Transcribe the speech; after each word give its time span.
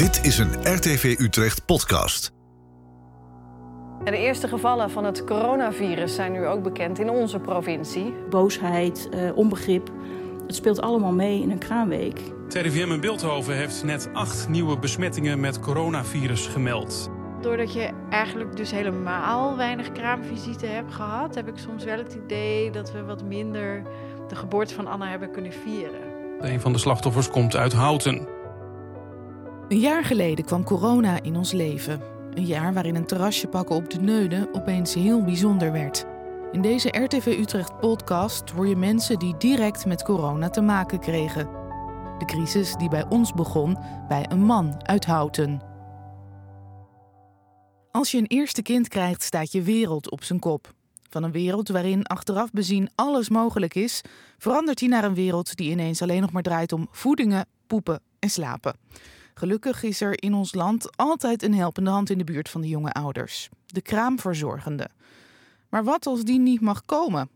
Dit 0.00 0.24
is 0.24 0.38
een 0.38 0.74
RTV 0.74 1.16
Utrecht 1.18 1.64
podcast. 1.64 2.32
De 4.04 4.16
eerste 4.16 4.48
gevallen 4.48 4.90
van 4.90 5.04
het 5.04 5.24
coronavirus 5.24 6.14
zijn 6.14 6.32
nu 6.32 6.46
ook 6.46 6.62
bekend 6.62 6.98
in 6.98 7.10
onze 7.10 7.38
provincie. 7.38 8.14
Boosheid, 8.30 9.08
eh, 9.10 9.36
onbegrip. 9.36 9.90
Het 10.46 10.54
speelt 10.54 10.80
allemaal 10.80 11.12
mee 11.12 11.42
in 11.42 11.50
een 11.50 11.58
kraamweek. 11.58 12.20
Het 12.44 12.54
RIVM 12.54 12.90
in 12.90 13.00
Beeldhoven 13.00 13.54
heeft 13.54 13.84
net 13.84 14.08
acht 14.12 14.48
nieuwe 14.48 14.78
besmettingen 14.78 15.40
met 15.40 15.60
coronavirus 15.60 16.46
gemeld. 16.46 17.10
Doordat 17.40 17.72
je 17.72 17.90
eigenlijk 18.10 18.56
dus 18.56 18.70
helemaal 18.70 19.56
weinig 19.56 19.92
kraamvisite 19.92 20.66
hebt 20.66 20.94
gehad, 20.94 21.34
heb 21.34 21.48
ik 21.48 21.58
soms 21.58 21.84
wel 21.84 21.98
het 21.98 22.18
idee 22.24 22.70
dat 22.70 22.92
we 22.92 23.02
wat 23.02 23.24
minder 23.24 23.82
de 24.28 24.36
geboorte 24.36 24.74
van 24.74 24.86
Anna 24.86 25.08
hebben 25.08 25.30
kunnen 25.30 25.52
vieren. 25.52 26.00
Een 26.40 26.60
van 26.60 26.72
de 26.72 26.78
slachtoffers 26.78 27.30
komt 27.30 27.56
uit 27.56 27.72
Houten. 27.72 28.38
Een 29.70 29.78
jaar 29.78 30.04
geleden 30.04 30.44
kwam 30.44 30.64
corona 30.64 31.22
in 31.22 31.36
ons 31.36 31.52
leven. 31.52 32.00
Een 32.34 32.46
jaar 32.46 32.74
waarin 32.74 32.94
een 32.94 33.06
terrasje 33.06 33.48
pakken 33.48 33.76
op 33.76 33.90
de 33.90 34.00
Neude 34.00 34.48
opeens 34.52 34.94
heel 34.94 35.24
bijzonder 35.24 35.72
werd. 35.72 36.06
In 36.52 36.62
deze 36.62 36.88
RTV 36.88 37.26
Utrecht 37.26 37.78
podcast 37.78 38.50
hoor 38.50 38.68
je 38.68 38.76
mensen 38.76 39.18
die 39.18 39.36
direct 39.36 39.86
met 39.86 40.02
corona 40.02 40.50
te 40.50 40.60
maken 40.60 41.00
kregen. 41.00 41.48
De 42.18 42.24
crisis 42.24 42.74
die 42.74 42.88
bij 42.88 43.08
ons 43.08 43.32
begon 43.32 43.78
bij 44.08 44.26
een 44.28 44.44
man 44.44 44.86
uit 44.86 45.04
Houten. 45.04 45.60
Als 47.90 48.10
je 48.10 48.18
een 48.18 48.26
eerste 48.26 48.62
kind 48.62 48.88
krijgt, 48.88 49.22
staat 49.22 49.52
je 49.52 49.62
wereld 49.62 50.10
op 50.10 50.22
zijn 50.22 50.38
kop. 50.38 50.74
Van 51.10 51.22
een 51.22 51.32
wereld 51.32 51.68
waarin 51.68 52.06
achteraf 52.06 52.50
bezien 52.50 52.90
alles 52.94 53.28
mogelijk 53.28 53.74
is, 53.74 54.00
verandert 54.38 54.80
hij 54.80 54.88
naar 54.88 55.04
een 55.04 55.14
wereld 55.14 55.56
die 55.56 55.70
ineens 55.70 56.02
alleen 56.02 56.20
nog 56.20 56.32
maar 56.32 56.42
draait 56.42 56.72
om 56.72 56.88
voedingen, 56.90 57.46
poepen 57.66 58.00
en 58.18 58.30
slapen. 58.30 58.74
Gelukkig 59.40 59.82
is 59.82 60.00
er 60.00 60.22
in 60.22 60.34
ons 60.34 60.54
land 60.54 60.96
altijd 60.96 61.42
een 61.42 61.54
helpende 61.54 61.90
hand 61.90 62.10
in 62.10 62.18
de 62.18 62.24
buurt 62.24 62.48
van 62.48 62.60
de 62.60 62.68
jonge 62.68 62.92
ouders. 62.92 63.48
De 63.66 63.80
kraamverzorgende. 63.80 64.88
Maar 65.68 65.84
wat 65.84 66.06
als 66.06 66.24
die 66.24 66.38
niet 66.38 66.60
mag 66.60 66.84
komen? 66.84 67.30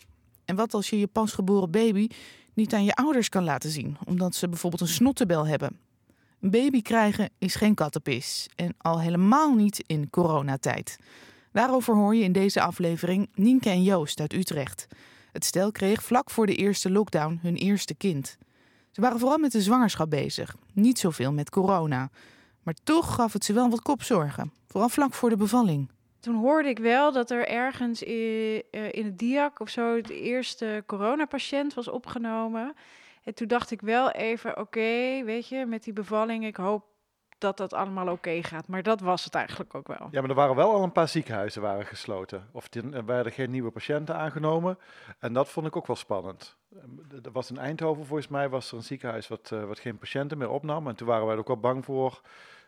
En 0.45 0.56
wat 0.56 0.75
als 0.75 0.91
je 0.91 0.98
je 0.98 1.06
pasgeboren 1.06 1.70
baby 1.70 2.09
niet 2.55 2.75
aan 2.75 2.84
je 2.84 2.95
ouders 2.95 3.28
kan 3.28 3.45
laten 3.45 3.70
zien, 3.70 3.97
omdat 4.06 4.34
ze 4.34 4.48
bijvoorbeeld 4.48 4.83
een 4.83 4.89
snottebel 4.89 5.47
hebben? 5.47 5.78
Een 6.41 6.51
baby 6.51 6.83
krijgen 6.83 7.31
is 7.39 7.55
geen 7.55 7.75
kattenpis 7.75 8.48
en 8.56 8.75
al 8.78 9.00
helemaal 9.00 9.55
niet 9.55 9.84
in 9.87 10.11
coronatijd. 10.11 10.98
Daarover 11.53 11.95
hoor 11.95 12.15
je 12.15 12.25
in 12.25 12.33
deze 12.33 12.61
aflevering 12.61 13.28
Nienke 13.34 13.71
en 13.71 13.83
Joost 13.83 14.21
uit 14.21 14.33
Utrecht. 14.33 14.87
Het 15.33 15.45
stel 15.45 15.71
kreeg 15.71 16.03
vlak 16.03 16.31
voor 16.31 16.47
de 16.47 16.55
eerste 16.55 16.91
lockdown 16.91 17.39
hun 17.43 17.56
eerste 17.56 17.95
kind. 17.95 18.39
Ze 18.95 19.00
waren 19.00 19.19
vooral 19.19 19.39
met 19.39 19.53
de 19.53 19.61
zwangerschap 19.61 20.11
bezig, 20.11 20.56
niet 20.73 20.98
zoveel 20.98 21.33
met 21.33 21.50
corona. 21.50 22.11
Maar 22.62 22.75
toch 22.84 23.14
gaf 23.14 23.33
het 23.33 23.45
ze 23.45 23.53
wel 23.53 23.70
wat 23.70 23.83
kopzorgen, 23.83 24.53
vooral 24.67 24.89
vlak 24.89 25.14
voor 25.14 25.28
de 25.28 25.37
bevalling. 25.37 25.91
Toen 26.20 26.34
hoorde 26.34 26.69
ik 26.69 26.78
wel 26.78 27.12
dat 27.12 27.31
er 27.31 27.48
ergens 27.48 28.03
in, 28.03 28.62
in 28.70 29.05
het 29.05 29.19
DIAC 29.19 29.61
of 29.61 29.69
zo 29.69 30.00
de 30.00 30.20
eerste 30.20 30.83
coronapatiënt 30.87 31.75
was 31.75 31.89
opgenomen. 31.89 32.75
En 33.25 33.34
toen 33.34 33.48
dacht 33.48 33.70
ik 33.70 33.81
wel 33.81 34.11
even, 34.11 34.59
oké, 34.59 35.25
weet 35.25 35.48
je, 35.48 35.67
met 35.67 35.84
die 35.84 35.92
bevalling, 35.92 36.45
ik 36.45 36.56
hoop 36.56 36.84
dat 37.45 37.56
dat 37.56 37.73
allemaal 37.73 38.09
oké 38.09 38.42
gaat. 38.42 38.69
Maar 38.69 38.83
dat 38.83 39.00
was 39.00 39.25
het 39.25 39.34
eigenlijk 39.34 39.75
ook 39.75 39.89
wel. 39.89 40.09
Ja, 40.11 40.20
maar 40.20 40.31
er 40.31 40.37
waren 40.37 40.56
wel 40.56 40.73
al 40.73 40.83
een 40.83 40.92
paar 40.92 41.09
ziekenhuizen 41.09 41.62
waren 41.62 41.87
gesloten. 41.87 42.48
Of 42.53 42.75
er 42.75 43.05
werden 43.05 43.33
geen 43.33 43.50
nieuwe 43.50 43.70
patiënten 43.70 44.17
aangenomen. 44.17 44.78
En 45.19 45.33
dat 45.33 45.48
vond 45.48 45.67
ik 45.67 45.77
ook 45.77 45.87
wel 45.87 45.97
spannend. 45.97 46.56
Er 47.22 47.33
was 47.33 47.50
in 47.50 47.59
Eindhoven 47.59 48.06
volgens 48.06 48.28
mij 48.28 48.48
was 48.48 48.70
er 48.70 48.77
een 48.77 48.83
ziekenhuis 48.83 49.28
wat, 49.28 49.50
uh, 49.53 49.65
wat 49.65 49.78
geen 49.78 49.98
patiënten 49.98 50.39
meer 50.39 50.50
opnam. 50.50 50.89
En 50.89 50.97
toen 50.97 51.06
waren 51.06 51.27
wij 51.27 51.37
ook 51.37 51.47
wel 51.47 51.61
bang 51.61 51.84
voor 51.84 52.20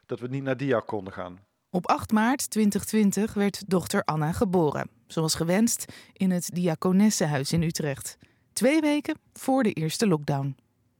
dat 0.06 0.20
we 0.20 0.28
niet 0.28 0.42
naar 0.42 0.56
DIA 0.56 0.80
konden 0.80 1.12
gaan. 1.12 1.38
Op 1.70 1.86
8 1.86 2.12
maart 2.12 2.50
2020 2.50 3.34
werd 3.34 3.70
dochter 3.70 4.02
Anna 4.02 4.32
geboren. 4.32 4.90
Zoals 5.06 5.34
gewenst 5.34 5.92
in 6.12 6.30
het 6.30 6.50
Diakonessenhuis 6.54 7.52
in 7.52 7.62
Utrecht. 7.62 8.18
Twee 8.52 8.80
weken 8.80 9.18
voor 9.32 9.62
de 9.62 9.72
eerste 9.72 10.06
lockdown. 10.06 10.56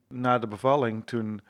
Na 0.08 0.38
de 0.38 0.48
bevalling, 0.48 1.06
toen 1.06 1.40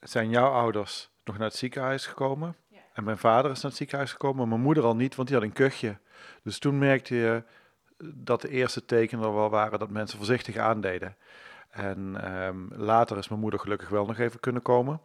zijn 0.00 0.30
jouw 0.30 0.50
ouders 0.50 1.10
nog 1.26 1.38
naar 1.38 1.48
het 1.48 1.56
ziekenhuis 1.56 2.06
gekomen. 2.06 2.56
Ja. 2.68 2.78
En 2.92 3.04
mijn 3.04 3.18
vader 3.18 3.50
is 3.50 3.60
naar 3.60 3.70
het 3.70 3.78
ziekenhuis 3.78 4.12
gekomen, 4.12 4.36
maar 4.36 4.48
mijn 4.48 4.60
moeder 4.60 4.84
al 4.84 4.96
niet, 4.96 5.14
want 5.14 5.28
die 5.28 5.36
had 5.36 5.46
een 5.46 5.52
kuchje. 5.52 5.98
Dus 6.42 6.58
toen 6.58 6.78
merkte 6.78 7.14
je 7.14 7.42
dat 8.14 8.40
de 8.40 8.48
eerste 8.48 8.84
tekenen 8.84 9.24
er 9.24 9.34
wel 9.34 9.50
waren 9.50 9.78
dat 9.78 9.90
mensen 9.90 10.18
voorzichtig 10.18 10.56
aandeden. 10.56 11.16
En 11.70 12.32
um, 12.32 12.68
later 12.74 13.18
is 13.18 13.28
mijn 13.28 13.40
moeder 13.40 13.60
gelukkig 13.60 13.88
wel 13.88 14.06
nog 14.06 14.18
even 14.18 14.40
kunnen 14.40 14.62
komen. 14.62 15.00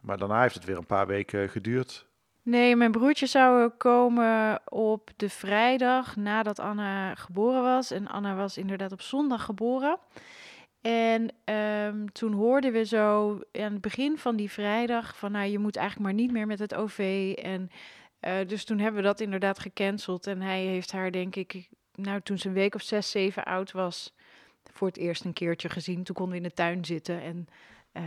Maar 0.00 0.18
daarna 0.18 0.40
heeft 0.40 0.54
het 0.54 0.64
weer 0.64 0.76
een 0.76 0.86
paar 0.86 1.06
weken 1.06 1.48
geduurd. 1.48 2.08
Nee, 2.42 2.76
mijn 2.76 2.90
broertje 2.90 3.26
zou 3.26 3.68
komen 3.68 4.60
op 4.68 5.10
de 5.16 5.28
vrijdag 5.28 6.16
nadat 6.16 6.58
Anna 6.58 7.14
geboren 7.14 7.62
was. 7.62 7.90
En 7.90 8.08
Anna 8.08 8.34
was 8.34 8.56
inderdaad 8.56 8.92
op 8.92 9.00
zondag 9.00 9.44
geboren. 9.44 9.98
En 10.80 11.30
um, 11.54 12.12
toen 12.12 12.32
hoorden 12.32 12.72
we 12.72 12.84
zo 12.84 13.30
aan 13.52 13.72
het 13.72 13.80
begin 13.80 14.18
van 14.18 14.36
die 14.36 14.50
vrijdag 14.50 15.16
van 15.16 15.32
nou, 15.32 15.50
je 15.50 15.58
moet 15.58 15.76
eigenlijk 15.76 16.06
maar 16.06 16.20
niet 16.20 16.32
meer 16.32 16.46
met 16.46 16.58
het 16.58 16.74
OV. 16.74 17.32
En 17.42 17.70
uh, 18.20 18.34
dus 18.46 18.64
toen 18.64 18.78
hebben 18.78 19.00
we 19.00 19.06
dat 19.06 19.20
inderdaad 19.20 19.58
gecanceld. 19.58 20.26
En 20.26 20.40
hij 20.40 20.64
heeft 20.64 20.92
haar, 20.92 21.10
denk 21.10 21.36
ik, 21.36 21.68
nou 21.94 22.20
toen 22.20 22.38
ze 22.38 22.48
een 22.48 22.54
week 22.54 22.74
of 22.74 22.82
zes, 22.82 23.10
zeven 23.10 23.44
oud 23.44 23.72
was, 23.72 24.14
voor 24.72 24.88
het 24.88 24.96
eerst 24.96 25.24
een 25.24 25.32
keertje 25.32 25.68
gezien. 25.68 26.02
Toen 26.02 26.14
konden 26.14 26.34
we 26.34 26.42
in 26.42 26.48
de 26.48 26.54
tuin 26.54 26.84
zitten 26.84 27.22
en 27.22 27.46
uh, 27.92 28.02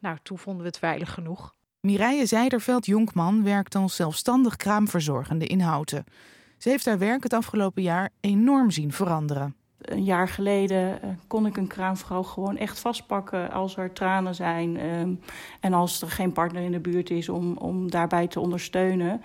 nou, 0.00 0.18
toen 0.22 0.38
vonden 0.38 0.62
we 0.62 0.68
het 0.68 0.78
veilig 0.78 1.12
genoeg. 1.12 1.54
Mireille 1.80 2.26
Zijderveld-Jonkman 2.26 3.44
werkt 3.44 3.74
als 3.74 3.96
zelfstandig 3.96 4.56
kraamverzorgende 4.56 5.46
in 5.46 5.60
Houten. 5.60 6.04
Ze 6.58 6.68
heeft 6.68 6.86
haar 6.86 6.98
werk 6.98 7.22
het 7.22 7.32
afgelopen 7.32 7.82
jaar 7.82 8.10
enorm 8.20 8.70
zien 8.70 8.92
veranderen 8.92 9.56
een 9.92 10.04
jaar 10.04 10.28
geleden 10.28 10.98
uh, 11.04 11.10
kon 11.26 11.46
ik 11.46 11.56
een 11.56 11.66
kraamvrouw 11.66 12.22
gewoon 12.22 12.56
echt 12.56 12.78
vastpakken 12.78 13.50
als 13.50 13.76
er 13.76 13.92
tranen 13.92 14.34
zijn. 14.34 14.84
Um, 14.84 15.20
en 15.60 15.72
als 15.72 16.02
er 16.02 16.10
geen 16.10 16.32
partner 16.32 16.62
in 16.62 16.72
de 16.72 16.80
buurt 16.80 17.10
is 17.10 17.28
om, 17.28 17.56
om 17.56 17.90
daarbij 17.90 18.26
te 18.26 18.40
ondersteunen. 18.40 19.22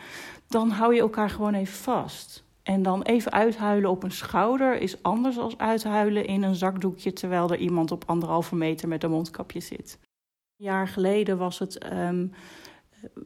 Dan 0.48 0.70
hou 0.70 0.96
je 0.96 1.02
elkaar 1.02 1.30
gewoon 1.30 1.54
even 1.54 1.78
vast. 1.78 2.44
En 2.64 2.84
dan 2.84 3.02
even 3.02 3.32
uithuilen 3.32 3.90
op 3.90 4.04
een 4.04 4.12
schouder 4.12 4.78
is 4.78 5.04
anders 5.04 5.36
dan 5.36 5.54
uithuilen 5.58 6.26
in 6.26 6.44
een 6.44 6.56
zakdoekje 6.56 7.14
terwijl 7.14 7.52
er 7.52 7.58
iemand 7.58 7.92
op 7.92 8.04
anderhalve 8.06 8.56
meter 8.56 8.88
met 8.88 9.04
een 9.04 9.12
mondkapje 9.12 9.60
zit. 9.60 10.00
Een 10.02 10.66
jaar 10.66 10.88
geleden 10.88 11.38
was 11.38 11.60
het, 11.60 11.94
um, 11.94 12.34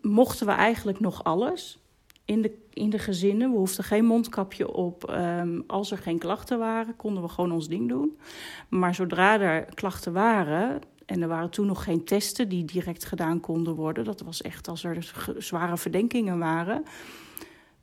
mochten 0.01 0.45
we 0.45 0.51
eigenlijk 0.51 0.99
nog 0.99 1.23
alles 1.23 1.79
in 2.25 2.41
de, 2.41 2.57
in 2.73 2.89
de 2.89 2.99
gezinnen. 2.99 3.51
We 3.51 3.57
hoefden 3.57 3.83
geen 3.83 4.05
mondkapje 4.05 4.73
op. 4.73 5.09
Um, 5.09 5.63
als 5.67 5.91
er 5.91 5.97
geen 5.97 6.17
klachten 6.17 6.59
waren, 6.59 6.95
konden 6.95 7.23
we 7.23 7.29
gewoon 7.29 7.51
ons 7.51 7.67
ding 7.67 7.89
doen. 7.89 8.17
Maar 8.69 8.95
zodra 8.95 9.39
er 9.39 9.65
klachten 9.65 10.13
waren, 10.13 10.81
en 11.05 11.21
er 11.21 11.27
waren 11.27 11.49
toen 11.49 11.65
nog 11.65 11.83
geen 11.83 12.03
testen 12.03 12.49
die 12.49 12.65
direct 12.65 13.05
gedaan 13.05 13.39
konden 13.39 13.75
worden. 13.75 14.03
Dat 14.03 14.21
was 14.21 14.41
echt 14.41 14.67
als 14.67 14.83
er 14.83 15.13
zware 15.37 15.77
verdenkingen 15.77 16.39
waren. 16.39 16.83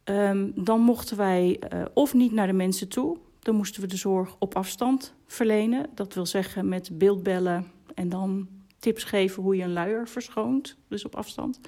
Um, 0.05 0.53
dan 0.55 0.81
mochten 0.81 1.17
wij 1.17 1.61
uh, 1.73 1.85
of 1.95 2.15
niet 2.15 2.33
naar 2.33 2.47
de 2.47 2.53
mensen 2.53 2.89
toe. 2.89 3.19
Dan 3.39 3.55
moesten 3.55 3.81
we 3.81 3.87
de 3.87 3.97
zorg 3.97 4.37
op 4.39 4.57
afstand 4.57 5.15
verlenen. 5.27 5.87
Dat 5.95 6.15
wil 6.15 6.27
zeggen 6.27 6.69
met 6.69 6.99
beeldbellen 6.99 7.71
en 7.95 8.09
dan 8.09 8.49
tips 8.79 9.05
geven 9.05 9.43
hoe 9.43 9.57
je 9.57 9.63
een 9.63 9.73
luier 9.73 10.09
verschoont. 10.09 10.77
Dus 10.89 11.05
op 11.05 11.17
afstand. 11.17 11.61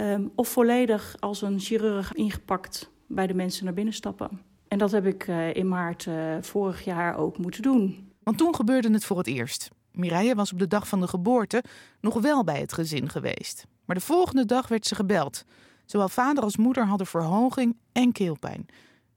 Um, 0.00 0.32
of 0.34 0.48
volledig 0.48 1.16
als 1.18 1.42
een 1.42 1.58
chirurg 1.58 2.12
ingepakt 2.12 2.90
bij 3.06 3.26
de 3.26 3.34
mensen 3.34 3.64
naar 3.64 3.74
binnen 3.74 3.94
stappen. 3.94 4.40
En 4.68 4.78
dat 4.78 4.90
heb 4.90 5.06
ik 5.06 5.26
uh, 5.26 5.54
in 5.54 5.68
maart 5.68 6.06
uh, 6.06 6.36
vorig 6.40 6.84
jaar 6.84 7.16
ook 7.16 7.38
moeten 7.38 7.62
doen. 7.62 8.12
Want 8.22 8.38
toen 8.38 8.54
gebeurde 8.54 8.92
het 8.92 9.04
voor 9.04 9.18
het 9.18 9.26
eerst. 9.26 9.70
Mireille 9.92 10.34
was 10.34 10.52
op 10.52 10.58
de 10.58 10.66
dag 10.66 10.88
van 10.88 11.00
de 11.00 11.08
geboorte 11.08 11.62
nog 12.00 12.20
wel 12.20 12.44
bij 12.44 12.60
het 12.60 12.72
gezin 12.72 13.08
geweest. 13.08 13.66
Maar 13.84 13.96
de 13.96 14.02
volgende 14.02 14.44
dag 14.44 14.68
werd 14.68 14.86
ze 14.86 14.94
gebeld. 14.94 15.44
Zowel 15.84 16.08
vader 16.08 16.42
als 16.42 16.56
moeder 16.56 16.86
hadden 16.86 17.06
verhoging 17.06 17.76
en 17.92 18.12
keelpijn. 18.12 18.66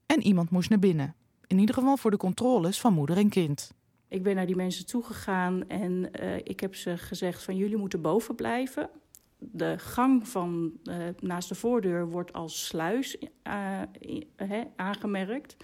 En 0.06 0.22
iemand 0.22 0.50
moest 0.50 0.69
naar 0.69 0.80
binnen. 0.80 1.16
In 1.48 1.60
ieder 1.60 1.75
geval 1.75 1.98
voor 1.98 2.12
de 2.12 2.18
controles 2.18 2.80
van 2.80 2.94
moeder 2.94 3.18
en 3.18 3.30
kind. 3.30 3.72
Ik 4.07 4.24
ben 4.24 4.36
naar 4.36 4.46
die 4.46 4.56
mensen 4.56 4.86
toegegaan 4.86 5.68
en 5.68 6.10
uh, 6.22 6.36
ik 6.36 6.60
heb 6.60 6.75
ze 6.75 6.98
gezegd 6.98 7.44
van 7.44 7.56
jullie 7.56 7.78
moeten 7.78 8.02
boven 8.02 8.36
blijven 8.36 8.90
de 9.51 9.78
gang 9.78 10.28
van 10.28 10.72
uh, 10.84 10.95
naast 11.19 11.50
de 11.50 11.56
voordeur 11.56 12.10
wordt 12.10 12.34
als 12.34 12.66
sluis 12.66 13.18
he, 14.36 14.63
aangemerkt. 14.75 15.56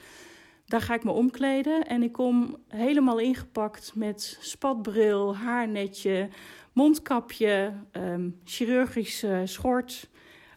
Daar 0.66 0.82
ga 0.82 0.94
ik 0.94 1.04
me 1.04 1.12
omkleden 1.12 1.88
en 1.88 2.04
ik 2.04 2.12
kom 2.12 2.58
helemaal 2.68 3.20
ingepakt 3.20 3.92
met 3.96 4.38
spatbril, 4.42 5.36
haarnetje, 5.36 6.30
mondkapje, 6.74 7.74
um, 7.92 8.40
chirurgische 8.44 9.42
schort, 9.46 10.10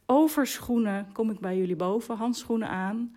overschoenen. 0.07 1.13
Kom 1.13 1.31
ik 1.31 1.41
bij 1.41 1.57
jullie 1.57 1.77
boven, 1.77 2.17
handschoenen 2.17 2.69
aan. 2.69 3.17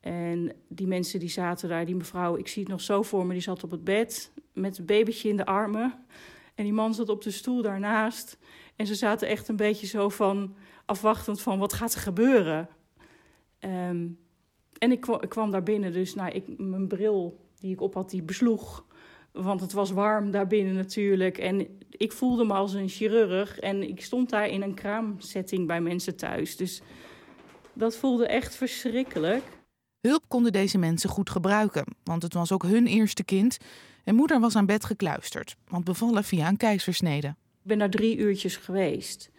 En 0.00 0.52
die 0.68 0.86
mensen 0.86 1.20
die 1.20 1.28
zaten 1.28 1.68
daar, 1.68 1.86
die 1.86 1.96
mevrouw, 1.96 2.36
ik 2.36 2.48
zie 2.48 2.62
het 2.62 2.70
nog 2.70 2.80
zo 2.80 3.02
voor 3.02 3.26
me, 3.26 3.32
die 3.32 3.42
zat 3.42 3.64
op 3.64 3.70
het 3.70 3.84
bed 3.84 4.32
met 4.52 4.78
een 4.78 4.86
babytje 4.86 5.28
in 5.28 5.36
de 5.36 5.46
armen. 5.46 5.94
En 6.54 6.64
die 6.64 6.72
man 6.72 6.94
zat 6.94 7.08
op 7.08 7.22
de 7.22 7.30
stoel 7.30 7.62
daarnaast. 7.62 8.38
En 8.82 8.88
ze 8.88 8.94
zaten 8.94 9.28
echt 9.28 9.48
een 9.48 9.56
beetje 9.56 9.86
zo 9.86 10.08
van 10.08 10.54
afwachtend 10.84 11.40
van 11.40 11.58
wat 11.58 11.72
gaat 11.72 11.94
er 11.94 12.00
gebeuren. 12.00 12.68
Ehm, 13.58 14.08
en 14.78 14.92
ik 14.92 15.00
kwam, 15.28 15.50
daar 15.50 15.62
binnen, 15.62 15.92
dus 15.92 16.14
nou, 16.14 16.30
ik, 16.30 16.58
mijn 16.58 16.88
bril 16.88 17.40
die 17.60 17.72
ik 17.72 17.80
op 17.80 17.94
had, 17.94 18.10
die 18.10 18.22
besloeg. 18.22 18.84
Want 19.32 19.60
het 19.60 19.72
was 19.72 19.90
warm 19.90 20.30
daarbinnen 20.30 20.74
natuurlijk. 20.74 21.38
En 21.38 21.78
ik 21.90 22.12
voelde 22.12 22.44
me 22.44 22.52
als 22.52 22.74
een 22.74 22.88
chirurg. 22.88 23.58
En 23.58 23.88
ik 23.88 24.02
stond 24.02 24.30
daar 24.30 24.48
in 24.48 24.62
een 24.62 24.74
kraamsetting 24.74 25.66
bij 25.66 25.80
mensen 25.80 26.16
thuis. 26.16 26.56
Dus 26.56 26.82
dat 27.72 27.96
voelde 27.96 28.26
echt 28.26 28.54
verschrikkelijk. 28.54 29.44
Hulp 30.00 30.24
konden 30.28 30.52
deze 30.52 30.78
mensen 30.78 31.10
goed 31.10 31.30
gebruiken, 31.30 31.84
want 32.04 32.22
het 32.22 32.34
was 32.34 32.52
ook 32.52 32.62
hun 32.62 32.86
eerste 32.86 33.24
kind. 33.24 33.58
En 34.04 34.14
moeder 34.14 34.40
was 34.40 34.56
aan 34.56 34.66
bed 34.66 34.84
gekluisterd, 34.84 35.56
want 35.68 35.84
bevallen 35.84 36.24
via 36.24 36.48
een 36.48 36.56
keizersnede. 36.56 37.34
Ik 37.62 37.68
ben 37.68 37.78
daar 37.78 37.90
drie 37.90 38.16
uurtjes 38.16 38.56
geweest. 38.56 39.30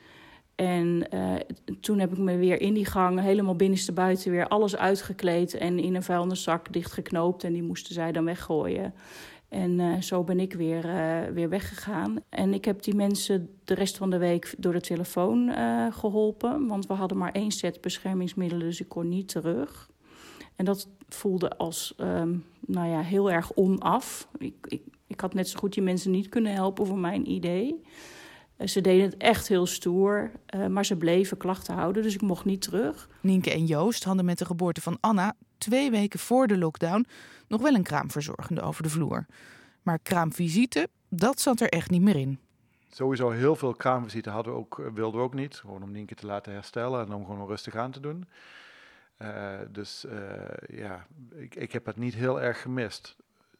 En 0.55 1.07
uh, 1.13 1.35
toen 1.79 1.99
heb 1.99 2.11
ik 2.11 2.17
me 2.17 2.37
weer 2.37 2.61
in 2.61 2.73
die 2.73 2.85
gang, 2.85 3.19
helemaal 3.19 3.55
binnenstebuiten, 3.55 4.31
weer 4.31 4.47
alles 4.47 4.75
uitgekleed 4.75 5.53
en 5.53 5.79
in 5.79 5.95
een 5.95 6.03
vuilniszak 6.03 6.73
dichtgeknoopt. 6.73 7.43
En 7.43 7.53
die 7.53 7.63
moesten 7.63 7.93
zij 7.93 8.11
dan 8.11 8.25
weggooien. 8.25 8.93
En 9.49 9.79
uh, 9.79 10.01
zo 10.01 10.23
ben 10.23 10.39
ik 10.39 10.53
weer, 10.53 10.85
uh, 10.85 11.19
weer 11.33 11.49
weggegaan. 11.49 12.15
En 12.29 12.53
ik 12.53 12.65
heb 12.65 12.83
die 12.83 12.95
mensen 12.95 13.49
de 13.63 13.73
rest 13.73 13.97
van 13.97 14.09
de 14.09 14.17
week 14.17 14.55
door 14.57 14.73
de 14.73 14.81
telefoon 14.81 15.51
geholpen. 15.91 16.67
Want 16.67 16.87
we 16.87 16.93
hadden 16.93 17.17
maar 17.17 17.31
één 17.31 17.51
set 17.51 17.81
beschermingsmiddelen, 17.81 18.67
dus 18.67 18.81
ik 18.81 18.89
kon 18.89 19.09
niet 19.09 19.27
terug. 19.27 19.91
En 20.55 20.65
dat 20.65 20.87
voelde 21.09 21.57
als 21.57 21.93
um, 21.97 22.45
nou 22.59 22.89
ja, 22.89 23.01
heel 23.01 23.31
erg 23.31 23.53
onaf. 23.53 24.27
Ik, 24.37 24.53
ik, 24.67 24.81
ik 25.07 25.19
had 25.19 25.33
net 25.33 25.47
zo 25.47 25.59
goed 25.59 25.73
die 25.73 25.83
mensen 25.83 26.11
niet 26.11 26.29
kunnen 26.29 26.53
helpen 26.53 26.85
voor 26.85 26.97
mijn 26.97 27.31
idee. 27.31 27.83
Ze 28.65 28.81
deden 28.81 29.05
het 29.05 29.17
echt 29.17 29.47
heel 29.47 29.65
stoer, 29.65 30.31
uh, 30.55 30.67
maar 30.67 30.85
ze 30.85 30.97
bleven 30.97 31.37
klachten 31.37 31.73
houden, 31.73 32.03
dus 32.03 32.13
ik 32.13 32.21
mocht 32.21 32.45
niet 32.45 32.61
terug. 32.61 33.09
Nienke 33.21 33.51
en 33.51 33.65
Joost 33.65 34.03
hadden 34.03 34.25
met 34.25 34.37
de 34.37 34.45
geboorte 34.45 34.81
van 34.81 34.97
Anna 34.99 35.35
twee 35.57 35.91
weken 35.91 36.19
voor 36.19 36.47
de 36.47 36.57
lockdown 36.57 37.05
nog 37.47 37.61
wel 37.61 37.73
een 37.73 37.83
kraamverzorgende 37.83 38.61
over 38.61 38.83
de 38.83 38.89
vloer. 38.89 39.25
Maar 39.81 39.99
kraamvisite, 39.99 40.87
dat 41.09 41.39
zat 41.39 41.59
er 41.59 41.69
echt 41.69 41.89
niet 41.89 42.01
meer 42.01 42.15
in. 42.15 42.39
Sowieso 42.89 43.29
heel 43.29 43.55
veel 43.55 43.73
kraamvisite 43.73 44.29
hadden 44.29 44.53
we 44.53 44.59
ook, 44.59 44.81
wilden 44.93 45.19
we 45.19 45.25
ook 45.25 45.33
niet. 45.33 45.55
Gewoon 45.55 45.83
om 45.83 45.91
Nienke 45.91 46.15
te 46.15 46.25
laten 46.25 46.53
herstellen 46.53 47.05
en 47.05 47.13
om 47.13 47.25
gewoon 47.25 47.47
rustig 47.47 47.75
aan 47.75 47.91
te 47.91 47.99
doen. 47.99 48.25
Uh, 49.17 49.59
dus 49.69 50.05
uh, 50.05 50.11
ja, 50.67 51.05
ik, 51.35 51.55
ik 51.55 51.71
heb 51.71 51.85
het 51.85 51.97
niet 51.97 52.13
heel 52.13 52.41
erg 52.41 52.61
gemist. 52.61 53.15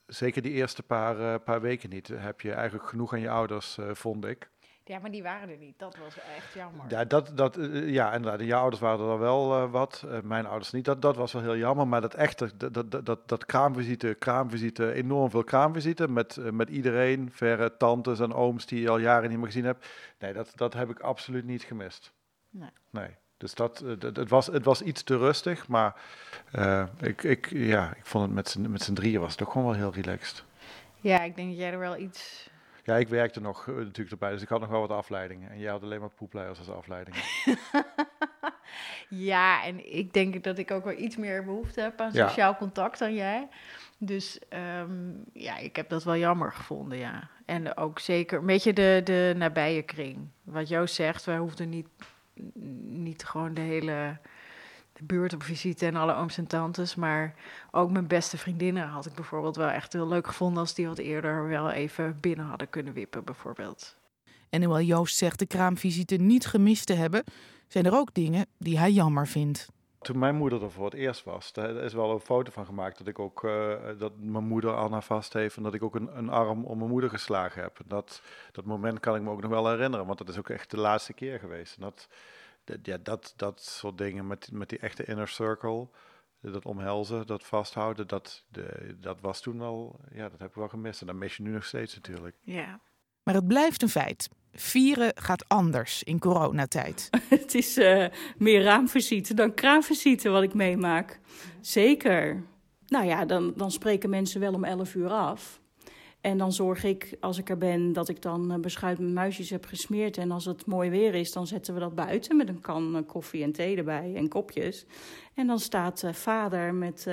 Zeker 0.07 0.41
die 0.41 0.51
eerste 0.51 0.83
paar, 0.83 1.19
uh, 1.19 1.35
paar 1.43 1.61
weken 1.61 1.89
niet. 1.89 2.07
Heb 2.07 2.41
je 2.41 2.53
eigenlijk 2.53 2.89
genoeg 2.89 3.13
aan 3.13 3.19
je 3.19 3.29
ouders, 3.29 3.77
vond 3.91 4.25
ik. 4.25 4.51
Ja, 4.85 4.99
maar 4.99 5.11
die 5.11 5.23
waren 5.23 5.49
er 5.49 5.57
niet. 5.57 5.79
Dat 5.79 5.97
was 5.97 6.17
echt 6.37 6.53
jammer. 6.53 6.85
Ja, 6.87 7.05
dat, 7.05 7.31
dat, 7.35 7.57
ja 7.85 8.13
inderdaad. 8.13 8.47
Jouw 8.47 8.59
ouders 8.59 8.81
waren 8.81 9.09
er 9.09 9.19
wel 9.19 9.69
wat. 9.69 10.05
mijn 10.23 10.45
ouders 10.45 10.71
niet. 10.71 10.85
Dat, 10.85 11.01
dat 11.01 11.15
was 11.15 11.33
wel 11.33 11.41
heel 11.41 11.57
jammer. 11.57 11.87
Maar 11.87 12.01
dat 12.01 12.13
echte, 12.13 12.57
dat, 12.57 12.91
dat, 12.91 13.05
dat, 13.05 13.27
dat 13.27 13.45
kraamvisite, 13.45 14.15
kraamvisite, 14.19 14.93
enorm 14.93 15.29
veel 15.29 15.43
kraamvisite. 15.43 16.07
Met, 16.07 16.51
met 16.51 16.69
iedereen, 16.69 17.31
verre 17.31 17.77
tantes 17.77 18.19
en 18.19 18.33
ooms 18.33 18.65
die 18.65 18.81
je 18.81 18.89
al 18.89 18.97
jaren 18.97 19.29
niet 19.29 19.37
meer 19.37 19.47
gezien 19.47 19.65
hebt. 19.65 19.87
Nee, 20.19 20.33
dat, 20.33 20.51
dat 20.55 20.73
heb 20.73 20.89
ik 20.89 20.99
absoluut 20.99 21.45
niet 21.45 21.63
gemist. 21.63 22.13
Nee. 22.49 22.69
Nee. 22.89 23.15
Dus 23.37 23.53
dat, 23.53 23.83
dat, 23.99 24.15
het, 24.15 24.29
was, 24.29 24.47
het 24.47 24.65
was 24.65 24.81
iets 24.81 25.03
te 25.03 25.17
rustig, 25.17 25.67
maar 25.67 25.95
uh, 26.55 26.83
ik, 27.01 27.23
ik, 27.23 27.49
ja, 27.49 27.93
ik 27.95 28.05
vond 28.05 28.25
het 28.25 28.33
met 28.33 28.49
z'n, 28.49 28.71
met 28.71 28.81
z'n 28.81 28.93
drieën 28.93 29.19
was 29.19 29.29
het 29.29 29.37
toch 29.37 29.51
gewoon 29.51 29.67
wel 29.67 29.75
heel 29.75 29.93
relaxed. 29.93 30.43
Ja, 31.01 31.23
ik 31.23 31.35
denk 31.35 31.49
dat 31.49 31.57
jij 31.57 31.71
er 31.71 31.79
wel 31.79 31.97
iets... 31.97 32.49
Ja, 32.83 32.95
ik 32.95 33.07
werkte 33.07 33.41
nog 33.41 33.65
uh, 33.67 33.75
natuurlijk 33.75 34.11
erbij, 34.11 34.31
dus 34.31 34.41
ik 34.41 34.47
had 34.47 34.59
nog 34.59 34.69
wel 34.69 34.79
wat 34.79 34.89
afleidingen. 34.89 35.49
En 35.49 35.59
jij 35.59 35.71
had 35.71 35.83
alleen 35.83 35.99
maar 35.99 36.09
poepleiers 36.09 36.59
als 36.59 36.69
afleidingen. 36.69 37.21
ja, 39.29 39.63
en 39.63 39.95
ik 39.95 40.13
denk 40.13 40.43
dat 40.43 40.57
ik 40.57 40.71
ook 40.71 40.83
wel 40.83 40.97
iets 40.97 41.17
meer 41.17 41.43
behoefte 41.43 41.81
heb 41.81 42.01
aan 42.01 42.11
sociaal 42.11 42.55
contact 42.55 42.99
dan 42.99 43.13
jij. 43.13 43.47
Dus 43.97 44.39
um, 44.79 45.23
ja, 45.33 45.57
ik 45.57 45.75
heb 45.75 45.89
dat 45.89 46.03
wel 46.03 46.17
jammer 46.17 46.51
gevonden, 46.51 46.97
ja. 46.97 47.29
En 47.45 47.77
ook 47.77 47.99
zeker 47.99 48.39
een 48.39 48.45
beetje 48.45 48.73
de, 48.73 49.01
de 49.03 49.33
nabije 49.37 49.81
kring. 49.81 50.27
Wat 50.43 50.67
Joost 50.67 50.95
zegt, 50.95 51.25
wij 51.25 51.37
hoefden 51.37 51.69
niet 51.69 51.87
niet 52.83 53.25
gewoon 53.25 53.53
de 53.53 53.61
hele 53.61 54.19
de 54.93 55.03
buurt 55.03 55.33
op 55.33 55.43
visite 55.43 55.85
en 55.85 55.95
alle 55.95 56.15
ooms 56.15 56.37
en 56.37 56.47
tantes. 56.47 56.95
Maar 56.95 57.35
ook 57.71 57.91
mijn 57.91 58.07
beste 58.07 58.37
vriendinnen 58.37 58.87
had 58.87 59.05
ik 59.05 59.13
bijvoorbeeld 59.13 59.55
wel 59.55 59.69
echt 59.69 59.93
heel 59.93 60.07
leuk 60.07 60.27
gevonden 60.27 60.59
als 60.59 60.73
die 60.73 60.87
wat 60.87 60.97
eerder 60.97 61.47
wel 61.47 61.71
even 61.71 62.17
binnen 62.19 62.45
hadden 62.45 62.69
kunnen 62.69 62.93
wippen, 62.93 63.23
bijvoorbeeld. 63.23 63.97
En 64.49 64.63
hoewel 64.63 64.81
Joost 64.81 65.17
zegt 65.17 65.39
de 65.39 65.45
kraamvisite 65.45 66.15
niet 66.15 66.45
gemist 66.45 66.85
te 66.85 66.93
hebben, 66.93 67.23
zijn 67.67 67.85
er 67.85 67.95
ook 67.95 68.13
dingen 68.13 68.45
die 68.57 68.79
hij 68.79 68.91
jammer 68.91 69.27
vindt. 69.27 69.67
Toen 70.03 70.19
mijn 70.19 70.35
moeder 70.35 70.63
er 70.63 70.71
voor 70.71 70.85
het 70.85 70.93
eerst 70.93 71.23
was, 71.23 71.53
daar 71.53 71.75
is 71.75 71.93
wel 71.93 72.11
een 72.11 72.19
foto 72.19 72.51
van 72.51 72.65
gemaakt 72.65 72.97
dat 72.97 73.07
ik 73.07 73.19
ook 73.19 73.43
uh, 73.43 73.75
dat 73.97 74.11
mijn 74.17 74.43
moeder 74.43 74.75
Anna 74.75 75.01
vast 75.01 75.33
heeft 75.33 75.57
en 75.57 75.63
dat 75.63 75.73
ik 75.73 75.83
ook 75.83 75.95
een, 75.95 76.17
een, 76.17 76.29
arm 76.29 76.65
om 76.65 76.77
mijn 76.77 76.89
moeder 76.89 77.09
geslagen 77.09 77.61
heb. 77.61 77.79
Dat, 77.85 78.21
dat 78.51 78.65
moment 78.65 78.99
kan 78.99 79.15
ik 79.15 79.21
me 79.21 79.29
ook 79.29 79.41
nog 79.41 79.51
wel 79.51 79.69
herinneren, 79.69 80.05
want 80.05 80.17
dat 80.17 80.29
is 80.29 80.37
ook 80.37 80.49
echt 80.49 80.71
de 80.71 80.79
laatste 80.79 81.13
keer 81.13 81.39
geweest. 81.39 81.79
Dat, 81.79 82.07
dat, 82.63 82.77
ja, 82.81 82.97
dat, 82.97 83.33
dat 83.35 83.61
soort 83.61 83.97
dingen 83.97 84.27
met, 84.27 84.51
met 84.51 84.69
die 84.69 84.79
echte 84.79 85.05
inner 85.05 85.27
circle, 85.27 85.87
dat 86.39 86.65
omhelzen, 86.65 87.27
dat 87.27 87.43
vasthouden, 87.43 88.07
dat, 88.07 88.43
de, 88.47 88.95
dat 88.99 89.21
was 89.21 89.41
toen 89.41 89.59
wel, 89.59 89.99
ja, 90.11 90.29
dat 90.29 90.39
heb 90.39 90.49
ik 90.49 90.55
wel 90.55 90.69
gemist. 90.69 91.01
En 91.01 91.07
dat 91.07 91.15
mis 91.15 91.37
je 91.37 91.43
nu 91.43 91.51
nog 91.51 91.65
steeds 91.65 91.95
natuurlijk. 91.95 92.35
Ja. 92.41 92.79
Maar 93.23 93.35
het 93.35 93.47
blijft 93.47 93.81
een 93.81 93.89
feit. 93.89 94.29
Vieren 94.53 95.11
gaat 95.15 95.47
anders 95.47 96.03
in 96.03 96.19
coronatijd. 96.19 97.09
het 97.27 97.55
is 97.55 97.77
uh, 97.77 98.05
meer 98.37 98.63
raamvisite 98.63 99.33
dan 99.33 99.53
kraamvisite 99.53 100.29
wat 100.29 100.43
ik 100.43 100.53
meemaak. 100.53 101.19
Zeker. 101.61 102.43
Nou 102.87 103.05
ja, 103.05 103.25
dan, 103.25 103.53
dan 103.55 103.71
spreken 103.71 104.09
mensen 104.09 104.39
wel 104.39 104.53
om 104.53 104.63
11 104.63 104.95
uur 104.95 105.09
af. 105.09 105.61
En 106.23 106.37
dan 106.37 106.51
zorg 106.51 106.83
ik, 106.83 107.17
als 107.19 107.37
ik 107.37 107.49
er 107.49 107.57
ben, 107.57 107.93
dat 107.93 108.09
ik 108.09 108.21
dan 108.21 108.51
uh, 108.51 108.57
beschuit 108.57 108.99
met 108.99 109.11
muisjes 109.11 109.49
heb 109.49 109.65
gesmeerd. 109.65 110.17
En 110.17 110.31
als 110.31 110.45
het 110.45 110.65
mooi 110.65 110.89
weer 110.89 111.15
is, 111.15 111.31
dan 111.31 111.47
zetten 111.47 111.73
we 111.73 111.79
dat 111.79 111.95
buiten 111.95 112.37
met 112.37 112.49
een 112.49 112.61
kan 112.61 112.95
uh, 112.95 113.01
koffie 113.05 113.43
en 113.43 113.51
thee 113.51 113.77
erbij 113.77 114.13
en 114.15 114.27
kopjes. 114.27 114.85
En 115.33 115.47
dan 115.47 115.59
staat 115.59 116.03
uh, 116.03 116.13
vader 116.13 116.73
met, 116.73 117.07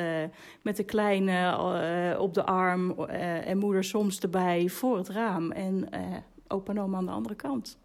met 0.63 0.77
de 0.77 0.85
kleine 0.85 1.57
op 2.19 2.35
de 2.35 2.45
arm 2.45 2.91
en 3.01 3.59
moeder 3.59 3.85
soms 3.85 4.21
erbij 4.21 4.69
voor 4.69 4.97
het 4.97 5.09
raam. 5.09 5.53
En 5.53 5.89
opa 6.49 6.73
en 6.73 6.81
oma 6.81 6.97
aan 6.97 7.07
de 7.07 7.13
andere 7.13 7.35
kant. 7.35 7.79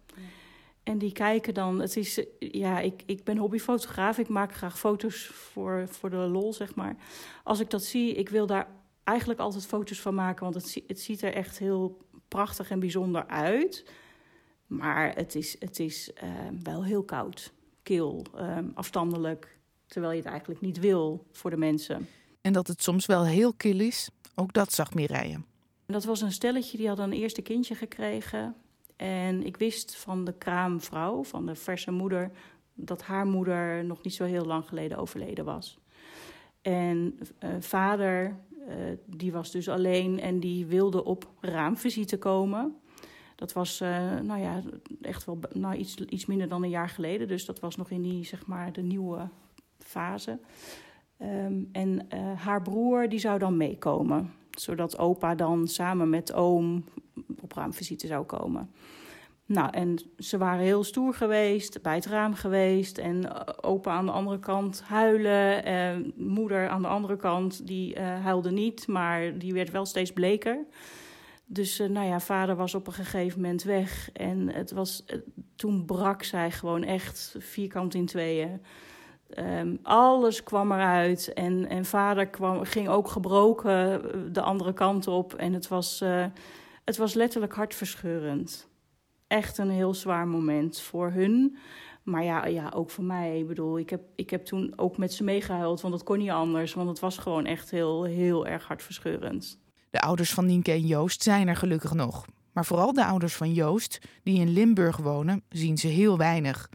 En 0.82 0.98
die 0.98 1.12
kijken 1.12 1.54
dan, 1.54 1.80
het 1.80 1.96
is, 1.96 2.24
ja, 2.38 2.80
ik, 2.80 3.02
ik 3.06 3.24
ben 3.24 3.36
hobbyfotograaf, 3.36 4.18
ik 4.18 4.28
maak 4.28 4.54
graag 4.54 4.78
foto's 4.78 5.26
voor, 5.26 5.88
voor 5.88 6.10
de 6.10 6.16
lol, 6.16 6.52
zeg 6.52 6.74
maar. 6.74 6.96
Als 7.44 7.60
ik 7.60 7.70
dat 7.70 7.82
zie, 7.82 8.14
ik 8.14 8.28
wil 8.28 8.46
daar 8.46 8.68
eigenlijk 9.06 9.40
altijd 9.40 9.66
foto's 9.66 10.00
van 10.00 10.14
maken, 10.14 10.42
want 10.42 10.54
het, 10.54 10.82
het 10.86 11.00
ziet 11.00 11.22
er 11.22 11.34
echt 11.34 11.58
heel 11.58 11.98
prachtig 12.28 12.70
en 12.70 12.80
bijzonder 12.80 13.26
uit. 13.26 13.84
Maar 14.66 15.14
het 15.14 15.34
is, 15.34 15.56
het 15.58 15.78
is 15.78 16.10
uh, 16.24 16.30
wel 16.62 16.84
heel 16.84 17.02
koud, 17.02 17.52
kil, 17.82 18.24
uh, 18.34 18.58
afstandelijk, 18.74 19.58
terwijl 19.86 20.12
je 20.12 20.18
het 20.18 20.28
eigenlijk 20.28 20.60
niet 20.60 20.78
wil 20.80 21.26
voor 21.32 21.50
de 21.50 21.56
mensen. 21.56 22.08
En 22.40 22.52
dat 22.52 22.66
het 22.66 22.82
soms 22.82 23.06
wel 23.06 23.26
heel 23.26 23.52
kil 23.54 23.80
is, 23.80 24.10
ook 24.34 24.52
dat 24.52 24.72
zag 24.72 24.94
Mireille. 24.94 25.40
Dat 25.86 26.04
was 26.04 26.20
een 26.20 26.32
stelletje, 26.32 26.76
die 26.76 26.88
had 26.88 26.98
een 26.98 27.12
eerste 27.12 27.42
kindje 27.42 27.74
gekregen. 27.74 28.54
En 28.96 29.42
ik 29.42 29.56
wist 29.56 29.96
van 29.96 30.24
de 30.24 30.32
kraamvrouw, 30.32 31.24
van 31.24 31.46
de 31.46 31.54
verse 31.54 31.90
moeder, 31.90 32.30
dat 32.74 33.02
haar 33.02 33.26
moeder 33.26 33.84
nog 33.84 34.02
niet 34.02 34.14
zo 34.14 34.24
heel 34.24 34.44
lang 34.44 34.68
geleden 34.68 34.98
overleden 34.98 35.44
was. 35.44 35.78
En 36.62 37.18
uh, 37.44 37.50
vader, 37.60 38.36
die 39.04 39.32
was 39.32 39.50
dus 39.50 39.68
alleen 39.68 40.20
en 40.20 40.40
die 40.40 40.66
wilde 40.66 41.04
op 41.04 41.30
raamvisite 41.40 42.18
komen. 42.18 42.76
Dat 43.34 43.52
was, 43.52 43.80
uh, 43.80 44.20
nou 44.20 44.40
ja, 44.40 44.62
echt 45.00 45.24
wel 45.24 45.38
nou, 45.52 45.74
iets, 45.74 45.96
iets 45.96 46.26
minder 46.26 46.48
dan 46.48 46.62
een 46.62 46.70
jaar 46.70 46.88
geleden. 46.88 47.28
Dus 47.28 47.44
dat 47.44 47.60
was 47.60 47.76
nog 47.76 47.90
in 47.90 48.02
die, 48.02 48.24
zeg 48.24 48.46
maar, 48.46 48.72
de 48.72 48.82
nieuwe 48.82 49.28
fase. 49.78 50.38
Um, 51.22 51.68
en 51.72 52.06
haar 52.36 52.62
broer, 52.62 53.08
die 53.08 53.18
zou 53.18 53.38
dan 53.38 53.56
meekomen 53.56 54.30
zodat 54.60 54.98
opa 54.98 55.34
dan 55.34 55.68
samen 55.68 56.10
met 56.10 56.32
oom 56.32 56.84
op 57.40 57.52
raamvisite 57.52 58.06
zou 58.06 58.24
komen. 58.24 58.70
Nou, 59.48 59.70
en 59.70 59.98
ze 60.18 60.38
waren 60.38 60.64
heel 60.64 60.84
stoer 60.84 61.14
geweest, 61.14 61.82
bij 61.82 61.94
het 61.94 62.06
raam 62.06 62.34
geweest. 62.34 62.98
En 62.98 63.46
opa 63.62 63.90
aan 63.90 64.06
de 64.06 64.12
andere 64.12 64.38
kant 64.38 64.82
huilen. 64.82 65.64
Eh, 65.64 65.96
moeder 66.16 66.68
aan 66.68 66.82
de 66.82 66.88
andere 66.88 67.16
kant, 67.16 67.66
die 67.66 67.96
uh, 67.96 68.22
huilde 68.22 68.50
niet, 68.50 68.86
maar 68.86 69.38
die 69.38 69.52
werd 69.52 69.70
wel 69.70 69.86
steeds 69.86 70.12
bleker. 70.12 70.58
Dus 71.44 71.80
uh, 71.80 71.88
nou 71.88 72.06
ja, 72.06 72.20
vader 72.20 72.56
was 72.56 72.74
op 72.74 72.86
een 72.86 72.92
gegeven 72.92 73.40
moment 73.40 73.62
weg. 73.62 74.10
En 74.12 74.48
het 74.48 74.70
was, 74.72 75.04
toen 75.56 75.84
brak 75.84 76.22
zij 76.22 76.50
gewoon 76.50 76.82
echt 76.82 77.34
vierkant 77.38 77.94
in 77.94 78.06
tweeën. 78.06 78.62
Um, 79.38 79.78
alles 79.82 80.42
kwam 80.42 80.72
eruit 80.72 81.32
en, 81.32 81.68
en 81.68 81.84
vader 81.84 82.26
kwam, 82.26 82.64
ging 82.64 82.88
ook 82.88 83.08
gebroken 83.08 84.02
de 84.32 84.40
andere 84.40 84.72
kant 84.72 85.06
op. 85.06 85.34
En 85.34 85.52
het 85.52 85.68
was, 85.68 86.02
het 86.84 86.96
was 86.96 87.14
letterlijk 87.14 87.54
hartverscheurend. 87.54 88.68
Echt 89.26 89.58
een 89.58 89.70
heel 89.70 89.94
zwaar 89.94 90.28
moment 90.28 90.80
voor 90.80 91.10
hun. 91.10 91.56
Maar 92.02 92.24
ja, 92.24 92.46
ja, 92.46 92.72
ook 92.74 92.90
voor 92.90 93.04
mij. 93.04 93.38
Ik 93.38 93.46
bedoel, 93.46 93.78
ik 93.78 93.90
heb, 93.90 94.02
ik 94.16 94.30
heb 94.30 94.44
toen 94.44 94.72
ook 94.76 94.98
met 94.98 95.12
ze 95.12 95.24
meegehuild, 95.24 95.80
want 95.80 95.94
dat 95.94 96.02
kon 96.02 96.18
niet 96.18 96.30
anders. 96.30 96.74
Want 96.74 96.88
het 96.88 96.98
was 96.98 97.18
gewoon 97.18 97.46
echt 97.46 97.70
heel, 97.70 98.04
heel 98.04 98.46
erg 98.46 98.66
hartverscheurend. 98.66 99.58
De 99.90 100.00
ouders 100.00 100.32
van 100.32 100.46
Nienke 100.46 100.72
en 100.72 100.86
Joost 100.86 101.22
zijn 101.22 101.48
er 101.48 101.56
gelukkig 101.56 101.94
nog. 101.94 102.24
Maar 102.52 102.64
vooral 102.64 102.92
de 102.92 103.04
ouders 103.04 103.34
van 103.34 103.52
Joost, 103.52 103.98
die 104.22 104.40
in 104.40 104.52
Limburg 104.52 104.96
wonen, 104.96 105.42
zien 105.48 105.78
ze 105.78 105.86
heel 105.86 106.18
weinig. 106.18 106.68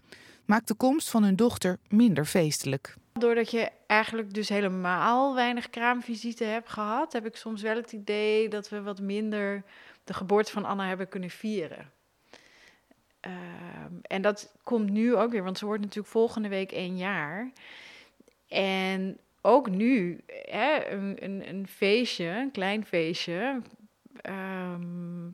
Maakt 0.46 0.68
de 0.68 0.76
komst 0.76 1.10
van 1.10 1.24
hun 1.24 1.36
dochter 1.36 1.78
minder 1.90 2.26
feestelijk. 2.26 2.96
Doordat 3.14 3.52
je 3.52 3.70
eigenlijk 3.88 4.34
dus 4.34 4.50
helemaal 4.50 5.36
weinig 5.36 5.70
kraamvisite 5.70 6.44
hebt 6.44 6.70
gehad, 6.70 7.14
heb 7.14 7.26
ik 7.26 7.36
soms 7.36 7.62
wel 7.62 7.76
het 7.76 7.92
idee 7.92 8.50
dat 8.50 8.70
we 8.70 8.82
wat 8.82 9.02
minder 9.02 9.64
de 10.04 10.14
geboorte 10.14 10.52
van 10.52 10.66
Anna 10.66 10.88
hebben 10.88 11.10
kunnen 11.10 11.30
vieren. 11.30 11.92
Ehm, 13.22 13.94
en 14.02 14.22
dat 14.22 14.54
komt 14.64 14.90
nu 14.90 15.16
ook 15.16 15.32
weer, 15.32 15.44
want 15.44 15.58
ze 15.58 15.66
wordt 15.66 15.82
natuurlijk 15.82 16.12
volgende 16.12 16.48
week 16.48 16.72
één 16.72 16.98
jaar. 16.98 17.52
En 18.48 19.20
ook 19.42 19.70
nu, 19.70 20.20
hè, 20.28 20.90
een, 20.90 21.24
een, 21.24 21.50
een 21.50 21.68
feestje, 21.68 22.26
een 22.26 22.52
klein 22.52 22.86
feestje, 22.86 23.62
ehm, 24.22 25.30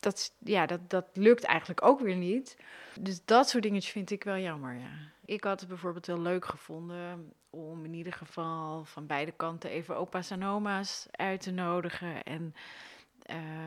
dat, 0.00 0.32
ja, 0.38 0.66
dat, 0.66 0.90
dat 0.90 1.06
lukt 1.12 1.44
eigenlijk 1.44 1.82
ook 1.82 2.00
weer 2.00 2.16
niet. 2.16 2.56
Dus 3.00 3.24
dat 3.24 3.48
soort 3.48 3.62
dingetjes 3.62 3.92
vind 3.92 4.10
ik 4.10 4.24
wel 4.24 4.38
jammer, 4.38 4.74
ja. 4.74 5.12
Ik 5.24 5.44
had 5.44 5.60
het 5.60 5.68
bijvoorbeeld 5.68 6.06
heel 6.06 6.20
leuk 6.20 6.44
gevonden 6.44 7.32
om 7.50 7.84
in 7.84 7.94
ieder 7.94 8.12
geval 8.12 8.84
van 8.84 9.06
beide 9.06 9.32
kanten 9.32 9.70
even 9.70 9.96
opa's 9.96 10.30
en 10.30 10.44
oma's 10.44 11.06
uit 11.10 11.40
te 11.40 11.50
nodigen. 11.50 12.22
En 12.22 12.54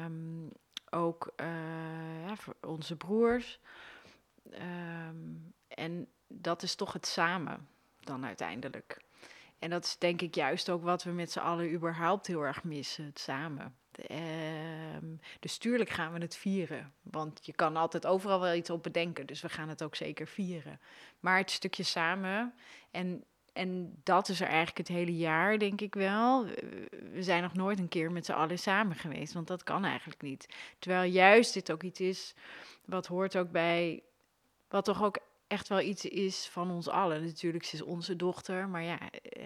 um, 0.04 0.52
ook 0.92 1.34
uh, 1.42 1.48
ja, 2.28 2.36
voor 2.36 2.56
onze 2.62 2.96
broers. 2.96 3.60
Um, 4.54 5.54
en 5.68 6.08
dat 6.28 6.64
is 6.64 6.76
toch 6.76 6.94
het 6.94 7.06
samen 7.06 7.68
dan 8.00 8.26
uiteindelijk. 8.26 9.02
En 9.60 9.70
dat 9.70 9.86
is 9.86 9.98
denk 9.98 10.22
ik 10.22 10.36
juist 10.36 10.70
ook 10.70 10.84
wat 10.84 11.04
we 11.04 11.12
met 11.12 11.32
z'n 11.32 11.40
allen 11.40 11.74
überhaupt 11.74 12.28
heel 12.28 12.42
erg 12.42 12.64
missen, 12.64 13.06
het 13.06 13.20
samen. 13.20 13.76
Um, 15.00 15.20
dus 15.40 15.58
tuurlijk 15.58 15.90
gaan 15.90 16.14
we 16.14 16.20
het 16.20 16.36
vieren. 16.36 16.94
Want 17.02 17.40
je 17.46 17.54
kan 17.54 17.76
altijd 17.76 18.06
overal 18.06 18.40
wel 18.40 18.54
iets 18.54 18.70
op 18.70 18.84
bedenken. 18.84 19.26
Dus 19.26 19.42
we 19.42 19.50
gaan 19.50 19.70
het 19.70 19.84
ook 19.84 19.96
zeker 19.96 20.28
vieren. 20.28 20.80
Maar 21.20 21.38
het 21.38 21.52
stukje 21.52 21.84
samen. 21.84 22.54
En, 22.92 23.24
en 23.54 24.00
dat 24.04 24.30
is 24.30 24.42
er 24.42 24.48
eigenlijk 24.48 24.78
het 24.78 24.88
hele 24.88 25.16
jaar, 25.16 25.60
denk 25.60 25.82
ik 25.82 25.94
wel. 25.94 26.46
We 27.14 27.24
zijn 27.24 27.42
nog 27.42 27.54
nooit 27.54 27.80
een 27.80 27.88
keer 27.88 28.12
met 28.12 28.26
z'n 28.26 28.32
allen 28.32 28.60
samen 28.60 28.96
geweest. 28.96 29.34
Want 29.34 29.48
dat 29.48 29.64
kan 29.64 29.86
eigenlijk 29.86 30.22
niet. 30.22 30.48
Terwijl 30.80 31.12
juist 31.12 31.54
dit 31.54 31.72
ook 31.72 31.84
iets 31.84 32.00
is. 32.00 32.34
Wat 32.86 33.08
hoort 33.08 33.38
ook 33.38 33.52
bij. 33.52 34.04
Wat 34.70 34.86
toch 34.86 35.04
ook 35.04 35.18
echt 35.48 35.68
wel 35.68 35.82
iets 35.82 36.06
is 36.06 36.48
van 36.52 36.72
ons 36.72 36.88
allen. 36.88 37.26
Natuurlijk, 37.26 37.64
ze 37.64 37.76
is 37.76 37.82
onze 37.82 38.16
dochter, 38.16 38.70
maar 38.70 38.84
ja, 38.84 38.98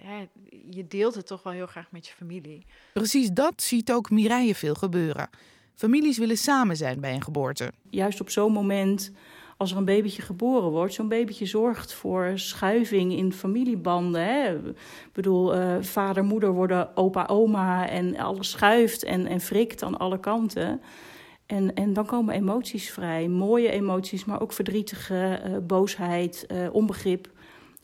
hè, 0.02 0.26
je 0.70 0.86
deelt 0.86 1.14
het 1.14 1.26
toch 1.26 1.42
wel 1.42 1.52
heel 1.52 1.66
graag 1.66 1.90
met 1.90 2.06
je 2.06 2.14
familie. 2.14 2.66
Precies 2.92 3.30
dat 3.30 3.62
ziet 3.62 3.92
ook 3.92 4.10
Mireille 4.10 4.54
veel 4.54 4.74
gebeuren. 4.74 5.30
Families 5.74 6.18
willen 6.18 6.36
samen 6.36 6.76
zijn 6.76 7.00
bij 7.00 7.14
een 7.14 7.22
geboorte. 7.22 7.72
Juist 7.90 8.20
op 8.20 8.30
zo'n 8.30 8.52
moment, 8.52 9.10
als 9.56 9.70
er 9.70 9.76
een 9.76 9.84
babytje 9.84 10.22
geboren 10.22 10.70
wordt, 10.70 10.94
zo'n 10.94 11.08
babytje 11.08 11.46
zorgt 11.46 11.92
voor 11.92 12.32
schuiving 12.34 13.12
in 13.12 13.32
familiebanden. 13.32 14.22
Hè? 14.22 14.56
Ik 14.56 15.12
bedoel, 15.12 15.56
uh, 15.56 15.76
vader, 15.80 16.24
moeder 16.24 16.52
worden 16.52 16.96
opa, 16.96 17.26
oma 17.26 17.88
en 17.88 18.16
alles 18.16 18.50
schuift 18.50 19.04
en, 19.04 19.26
en 19.26 19.40
frikt 19.40 19.82
aan 19.82 19.98
alle 19.98 20.20
kanten. 20.20 20.80
En, 21.46 21.74
en 21.74 21.92
dan 21.92 22.06
komen 22.06 22.34
emoties 22.34 22.90
vrij. 22.90 23.28
Mooie 23.28 23.70
emoties, 23.70 24.24
maar 24.24 24.40
ook 24.40 24.52
verdrietige, 24.52 25.42
uh, 25.46 25.56
boosheid, 25.62 26.46
uh, 26.48 26.74
onbegrip. 26.74 27.30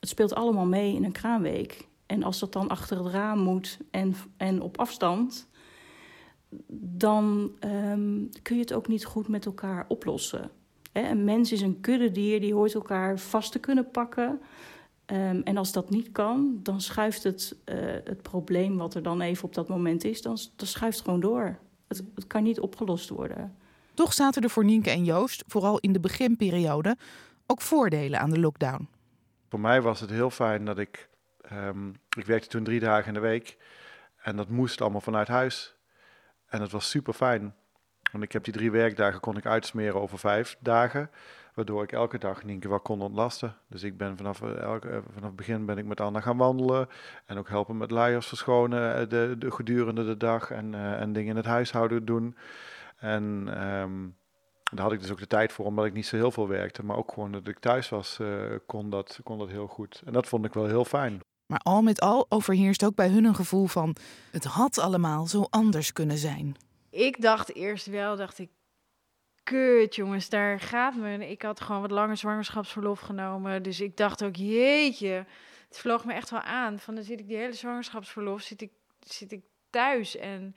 Het 0.00 0.08
speelt 0.08 0.34
allemaal 0.34 0.66
mee 0.66 0.94
in 0.94 1.04
een 1.04 1.12
kraamweek. 1.12 1.88
En 2.06 2.22
als 2.22 2.38
dat 2.38 2.52
dan 2.52 2.68
achter 2.68 3.04
het 3.04 3.12
raam 3.12 3.38
moet 3.38 3.78
en, 3.90 4.14
en 4.36 4.60
op 4.60 4.78
afstand, 4.78 5.48
dan 6.78 7.52
um, 7.64 8.28
kun 8.42 8.56
je 8.56 8.62
het 8.62 8.72
ook 8.72 8.88
niet 8.88 9.04
goed 9.04 9.28
met 9.28 9.46
elkaar 9.46 9.84
oplossen. 9.88 10.50
Een 10.92 11.24
mens 11.24 11.52
is 11.52 11.60
een 11.60 11.80
kuddedier, 11.80 12.40
die 12.40 12.54
hoort 12.54 12.74
elkaar 12.74 13.18
vast 13.18 13.52
te 13.52 13.58
kunnen 13.58 13.90
pakken. 13.90 14.40
Um, 15.06 15.42
en 15.42 15.56
als 15.56 15.72
dat 15.72 15.90
niet 15.90 16.12
kan, 16.12 16.60
dan 16.62 16.80
schuift 16.80 17.22
het, 17.22 17.56
uh, 17.64 17.74
het 18.04 18.22
probleem 18.22 18.76
wat 18.76 18.94
er 18.94 19.02
dan 19.02 19.20
even 19.20 19.44
op 19.44 19.54
dat 19.54 19.68
moment 19.68 20.04
is, 20.04 20.22
dan, 20.22 20.38
dan 20.56 20.66
schuift 20.66 20.96
het 20.96 21.04
gewoon 21.04 21.20
door. 21.20 21.58
Het, 21.88 22.02
het 22.14 22.26
kan 22.26 22.42
niet 22.42 22.60
opgelost 22.60 23.08
worden. 23.08 23.56
Toch 23.94 24.12
zaten 24.12 24.42
er 24.42 24.50
voor 24.50 24.64
Nienke 24.64 24.90
en 24.90 25.04
Joost, 25.04 25.44
vooral 25.46 25.78
in 25.78 25.92
de 25.92 26.00
beginperiode, 26.00 26.96
ook 27.46 27.60
voordelen 27.60 28.20
aan 28.20 28.30
de 28.30 28.40
lockdown. 28.40 28.88
Voor 29.48 29.60
mij 29.60 29.82
was 29.82 30.00
het 30.00 30.10
heel 30.10 30.30
fijn 30.30 30.64
dat 30.64 30.78
ik. 30.78 31.10
Um, 31.52 31.94
ik 32.16 32.26
werkte 32.26 32.48
toen 32.48 32.64
drie 32.64 32.80
dagen 32.80 33.06
in 33.06 33.14
de 33.14 33.20
week. 33.20 33.56
En 34.16 34.36
dat 34.36 34.48
moest 34.48 34.80
allemaal 34.80 35.00
vanuit 35.00 35.28
huis. 35.28 35.76
En 36.46 36.58
dat 36.58 36.70
was 36.70 36.90
super 36.90 37.12
fijn. 37.12 37.54
Want 38.12 38.24
ik 38.24 38.32
heb 38.32 38.44
die 38.44 38.52
drie 38.52 38.70
werkdagen 38.70 39.20
kon 39.20 39.36
ik 39.36 39.46
uitsmeren 39.46 40.00
over 40.00 40.18
vijf 40.18 40.56
dagen. 40.60 41.10
Waardoor 41.54 41.82
ik 41.82 41.92
elke 41.92 42.18
dag 42.18 42.44
Nienke 42.44 42.68
wat 42.68 42.82
kon 42.82 43.00
ontlasten. 43.00 43.56
Dus 43.68 43.82
ik 43.82 43.96
ben 43.96 44.16
vanaf, 44.16 44.42
elke, 44.42 45.02
vanaf 45.12 45.28
het 45.28 45.36
begin 45.36 45.66
ben 45.66 45.78
ik 45.78 45.84
met 45.84 46.00
Anna 46.00 46.20
gaan 46.20 46.36
wandelen. 46.36 46.88
En 47.26 47.38
ook 47.38 47.48
helpen 47.48 47.76
met 47.76 47.90
luiers 47.90 48.26
verschonen 48.26 49.08
de, 49.08 49.34
de, 49.38 49.50
gedurende 49.50 50.04
de 50.04 50.16
dag. 50.16 50.50
En, 50.50 50.74
en 50.74 51.12
dingen 51.12 51.30
in 51.30 51.36
het 51.36 51.46
huishouden 51.46 52.04
doen. 52.04 52.36
En 52.96 53.24
um, 53.66 54.16
daar 54.72 54.84
had 54.84 54.92
ik 54.92 55.00
dus 55.00 55.10
ook 55.10 55.18
de 55.18 55.26
tijd 55.26 55.52
voor, 55.52 55.64
omdat 55.64 55.84
ik 55.84 55.92
niet 55.92 56.06
zo 56.06 56.16
heel 56.16 56.30
veel 56.30 56.48
werkte. 56.48 56.84
Maar 56.84 56.96
ook 56.96 57.12
gewoon 57.12 57.32
dat 57.32 57.48
ik 57.48 57.58
thuis 57.58 57.88
was, 57.88 58.20
kon, 58.66 58.90
dat, 58.90 59.20
kon 59.22 59.38
dat 59.38 59.48
heel 59.48 59.66
goed. 59.66 60.02
En 60.04 60.12
dat 60.12 60.26
vond 60.26 60.44
ik 60.44 60.54
wel 60.54 60.66
heel 60.66 60.84
fijn. 60.84 61.20
Maar 61.46 61.60
al 61.62 61.82
met 61.82 62.00
al 62.00 62.26
overheerst 62.28 62.84
ook 62.84 62.94
bij 62.94 63.08
hun 63.08 63.24
een 63.24 63.34
gevoel 63.34 63.66
van... 63.66 63.96
het 64.30 64.44
had 64.44 64.78
allemaal 64.78 65.26
zo 65.26 65.46
anders 65.50 65.92
kunnen 65.92 66.18
zijn. 66.18 66.56
Ik 66.92 67.20
dacht 67.20 67.54
eerst 67.54 67.86
wel, 67.86 68.16
dacht 68.16 68.38
ik... 68.38 68.50
Kut, 69.42 69.94
jongens, 69.94 70.28
daar 70.28 70.60
gaat 70.60 70.94
me. 70.94 71.30
Ik 71.30 71.42
had 71.42 71.60
gewoon 71.60 71.80
wat 71.80 71.90
langer 71.90 72.16
zwangerschapsverlof 72.16 73.00
genomen. 73.00 73.62
Dus 73.62 73.80
ik 73.80 73.96
dacht 73.96 74.24
ook, 74.24 74.36
jeetje, 74.36 75.26
het 75.68 75.78
vloog 75.78 76.04
me 76.04 76.12
echt 76.12 76.30
wel 76.30 76.40
aan. 76.40 76.78
Van 76.78 76.94
dan 76.94 77.04
zit 77.04 77.20
ik 77.20 77.26
die 77.26 77.36
hele 77.36 77.52
zwangerschapsverlof, 77.52 78.40
zit 78.40 78.60
ik, 78.60 78.72
zit 79.00 79.32
ik 79.32 79.42
thuis 79.70 80.16
en... 80.16 80.54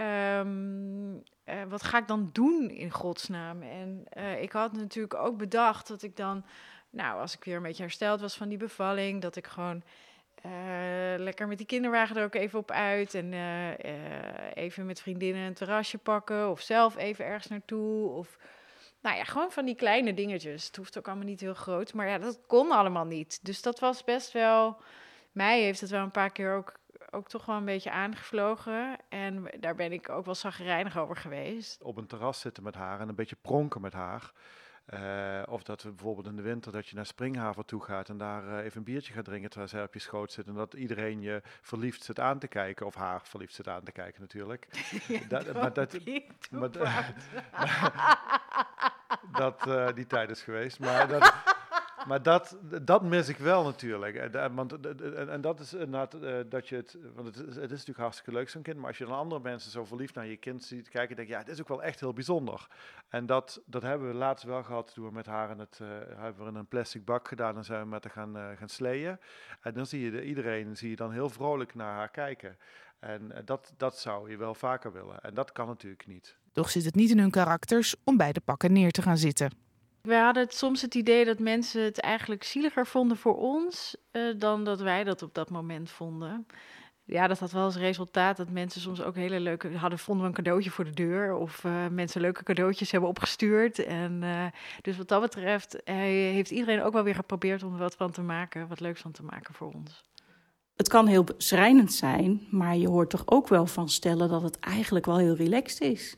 Um, 0.00 1.14
uh, 1.14 1.62
wat 1.68 1.82
ga 1.82 1.98
ik 1.98 2.06
dan 2.06 2.30
doen 2.32 2.70
in 2.70 2.90
godsnaam? 2.90 3.62
En 3.62 4.04
uh, 4.16 4.42
ik 4.42 4.52
had 4.52 4.72
natuurlijk 4.72 5.14
ook 5.14 5.36
bedacht 5.36 5.88
dat 5.88 6.02
ik 6.02 6.16
dan, 6.16 6.44
nou, 6.90 7.20
als 7.20 7.36
ik 7.36 7.44
weer 7.44 7.56
een 7.56 7.62
beetje 7.62 7.82
hersteld 7.82 8.20
was 8.20 8.36
van 8.36 8.48
die 8.48 8.58
bevalling, 8.58 9.22
dat 9.22 9.36
ik 9.36 9.46
gewoon 9.46 9.82
lekker 11.16 11.48
met 11.48 11.58
die 11.58 11.66
kinderwagen 11.66 12.16
er 12.16 12.24
ook 12.24 12.34
even 12.34 12.58
op 12.58 12.70
uit 12.70 13.14
en 13.14 13.32
even 14.54 14.86
met 14.86 15.00
vriendinnen 15.00 15.42
een 15.42 15.54
terrasje 15.54 15.98
pakken 15.98 16.50
of 16.50 16.60
zelf 16.60 16.96
even 16.96 17.24
ergens 17.24 17.46
naartoe 17.46 18.10
of 18.10 18.38
nou 19.00 19.16
ja, 19.16 19.24
gewoon 19.24 19.52
van 19.52 19.64
die 19.64 19.74
kleine 19.74 20.14
dingetjes. 20.14 20.66
Het 20.66 20.76
hoeft 20.76 20.98
ook 20.98 21.06
allemaal 21.06 21.26
niet 21.26 21.40
heel 21.40 21.54
groot, 21.54 21.94
maar 21.94 22.08
ja, 22.08 22.18
dat 22.18 22.40
kon 22.46 22.70
allemaal 22.70 23.04
niet. 23.04 23.44
Dus 23.44 23.62
dat 23.62 23.78
was 23.78 24.04
best 24.04 24.32
wel, 24.32 24.80
mij 25.32 25.60
heeft 25.60 25.80
het 25.80 25.90
wel 25.90 26.02
een 26.02 26.10
paar 26.10 26.32
keer 26.32 26.54
ook 26.54 26.74
ook 27.10 27.28
toch 27.28 27.44
wel 27.44 27.56
een 27.56 27.64
beetje 27.64 27.90
aangevlogen. 27.90 28.96
En 29.08 29.48
daar 29.60 29.74
ben 29.74 29.92
ik 29.92 30.08
ook 30.08 30.24
wel 30.24 30.34
zagrijnig 30.34 30.98
over 30.98 31.16
geweest. 31.16 31.82
Op 31.82 31.96
een 31.96 32.06
terras 32.06 32.40
zitten 32.40 32.62
met 32.62 32.74
haar 32.74 33.00
en 33.00 33.08
een 33.08 33.14
beetje 33.14 33.36
pronken 33.42 33.80
met 33.80 33.92
haar. 33.92 34.32
Uh, 34.94 35.42
of 35.48 35.62
dat 35.62 35.82
we 35.82 35.90
bijvoorbeeld 35.90 36.26
in 36.26 36.36
de 36.36 36.42
winter 36.42 36.72
dat 36.72 36.88
je 36.88 36.96
naar 36.96 37.06
Springhaven 37.06 37.64
toe 37.64 37.82
gaat 37.82 38.08
en 38.08 38.18
daar 38.18 38.44
uh, 38.44 38.64
even 38.64 38.78
een 38.78 38.84
biertje 38.84 39.12
gaat 39.12 39.24
drinken 39.24 39.50
terwijl 39.50 39.70
zij 39.70 39.82
op 39.82 39.94
je 39.94 40.00
schoot 40.00 40.32
zit. 40.32 40.46
En 40.46 40.54
dat 40.54 40.74
iedereen 40.74 41.20
je 41.20 41.42
verliefd 41.60 42.04
zit 42.04 42.20
aan 42.20 42.38
te 42.38 42.48
kijken. 42.48 42.86
Of 42.86 42.94
haar 42.94 43.20
verliefd 43.22 43.54
zit 43.54 43.68
aan 43.68 43.82
te 43.82 43.92
kijken 43.92 44.20
natuurlijk. 44.20 44.66
ja, 45.08 45.20
dat, 45.28 45.52
maar 45.52 45.72
dat, 45.72 45.98
maar, 46.50 46.70
dat 49.42 49.66
uh, 49.66 49.88
die 49.94 50.06
tijd 50.06 50.30
is 50.30 50.42
geweest. 50.42 50.78
Maar 50.78 51.08
dat, 51.18 51.32
maar 52.06 52.22
dat, 52.22 52.58
dat 52.82 53.02
mis 53.02 53.28
ik 53.28 53.36
wel 53.36 53.64
natuurlijk. 53.64 54.16
En, 54.16 54.54
want, 54.54 54.88
en 55.28 55.40
dat 55.40 55.60
is 55.60 55.72
inderdaad 55.72 56.16
dat 56.50 56.68
je 56.68 56.76
het. 56.76 56.98
Want 57.14 57.34
het, 57.34 57.56
is 57.56 57.56
natuurlijk 57.56 57.98
hartstikke 57.98 58.32
leuk, 58.32 58.48
zo'n 58.48 58.62
kind. 58.62 58.76
Maar 58.76 58.86
als 58.86 58.98
je 58.98 59.04
dan 59.04 59.16
andere 59.16 59.40
mensen 59.40 59.70
zo 59.70 59.84
verliefd 59.84 60.14
naar 60.14 60.26
je 60.26 60.36
kind 60.36 60.64
ziet 60.64 60.88
kijken, 60.88 61.16
denk 61.16 61.28
je, 61.28 61.34
ja, 61.34 61.40
het 61.40 61.48
is 61.48 61.60
ook 61.60 61.68
wel 61.68 61.82
echt 61.82 62.00
heel 62.00 62.12
bijzonder. 62.12 62.66
En 63.08 63.26
dat, 63.26 63.62
dat 63.66 63.82
hebben 63.82 64.08
we 64.08 64.14
laatst 64.14 64.44
wel 64.44 64.62
gehad 64.62 64.94
toen 64.94 65.06
we 65.06 65.12
met 65.12 65.26
haar 65.26 65.50
in 65.50 65.58
het. 65.58 65.80
Hebben 66.16 66.44
we 66.44 66.50
in 66.50 66.56
een 66.56 66.66
plastic 66.66 67.04
bak 67.04 67.28
gedaan 67.28 67.56
en 67.56 67.64
zijn 67.64 67.82
we 67.82 67.88
met 67.88 68.04
haar 68.04 68.12
gaan, 68.12 68.36
uh, 68.36 68.56
gaan 68.56 68.68
sleeën. 68.68 69.18
En 69.60 69.74
dan 69.74 69.86
zie 69.86 70.00
je 70.00 70.10
de, 70.10 70.24
iedereen 70.24 70.76
zie 70.76 70.90
je 70.90 70.96
dan 70.96 71.12
heel 71.12 71.30
vrolijk 71.30 71.74
naar 71.74 71.94
haar 71.94 72.10
kijken. 72.10 72.58
En 72.98 73.32
dat, 73.44 73.74
dat 73.76 73.98
zou 73.98 74.30
je 74.30 74.36
wel 74.36 74.54
vaker 74.54 74.92
willen. 74.92 75.20
En 75.20 75.34
dat 75.34 75.52
kan 75.52 75.66
natuurlijk 75.66 76.06
niet. 76.06 76.36
Toch 76.52 76.70
zit 76.70 76.84
het 76.84 76.94
niet 76.94 77.10
in 77.10 77.18
hun 77.18 77.30
karakters 77.30 77.94
om 78.04 78.16
bij 78.16 78.32
de 78.32 78.40
pakken 78.40 78.72
neer 78.72 78.90
te 78.90 79.02
gaan 79.02 79.18
zitten. 79.18 79.65
We 80.06 80.14
hadden 80.14 80.46
soms 80.48 80.82
het 80.82 80.94
idee 80.94 81.24
dat 81.24 81.38
mensen 81.38 81.82
het 81.82 82.00
eigenlijk 82.00 82.44
zieliger 82.44 82.86
vonden 82.86 83.16
voor 83.16 83.36
ons 83.36 83.96
uh, 84.12 84.34
dan 84.38 84.64
dat 84.64 84.80
wij 84.80 85.04
dat 85.04 85.22
op 85.22 85.34
dat 85.34 85.50
moment 85.50 85.90
vonden. 85.90 86.46
ja, 87.04 87.26
dat 87.26 87.38
had 87.38 87.52
wel 87.52 87.64
als 87.64 87.76
resultaat 87.76 88.36
dat 88.36 88.50
mensen 88.50 88.80
soms 88.80 89.02
ook 89.02 89.14
hele 89.14 89.40
leuke 89.40 89.76
hadden. 89.76 89.98
Vonden 89.98 90.26
een 90.26 90.32
cadeautje 90.32 90.70
voor 90.70 90.84
de 90.84 90.90
deur 90.90 91.34
of 91.34 91.64
uh, 91.64 91.86
mensen 91.90 92.20
leuke 92.20 92.42
cadeautjes 92.42 92.90
hebben 92.90 93.08
opgestuurd. 93.08 93.78
En 93.78 94.22
uh, 94.22 94.46
dus 94.82 94.96
wat 94.96 95.08
dat 95.08 95.20
betreft 95.20 95.80
heeft 95.84 96.50
iedereen 96.50 96.82
ook 96.82 96.92
wel 96.92 97.02
weer 97.02 97.14
geprobeerd 97.14 97.62
om 97.62 97.72
er 97.72 97.78
wat 97.78 97.96
van 97.96 98.10
te 98.10 98.22
maken, 98.22 98.68
wat 98.68 98.80
leuks 98.80 99.00
van 99.00 99.12
te 99.12 99.22
maken 99.22 99.54
voor 99.54 99.72
ons. 99.72 100.04
Het 100.76 100.88
kan 100.88 101.06
heel 101.06 101.24
schrijnend 101.36 101.92
zijn, 101.92 102.46
maar 102.50 102.76
je 102.76 102.88
hoort 102.88 103.10
toch 103.10 103.22
ook 103.24 103.48
wel 103.48 103.66
van 103.66 103.88
stellen 103.88 104.28
dat 104.28 104.42
het 104.42 104.58
eigenlijk 104.58 105.06
wel 105.06 105.18
heel 105.18 105.36
relaxed 105.36 105.80
is. 105.80 106.16